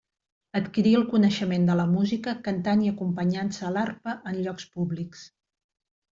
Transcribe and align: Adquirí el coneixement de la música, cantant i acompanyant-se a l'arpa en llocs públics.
Adquirí 0.59 0.93
el 0.99 1.03
coneixement 1.11 1.67
de 1.69 1.75
la 1.79 1.85
música, 1.91 2.33
cantant 2.47 2.81
i 2.87 2.91
acompanyant-se 2.93 3.69
a 3.69 3.71
l'arpa 3.77 4.19
en 4.33 4.43
llocs 4.49 4.69
públics. 4.79 5.25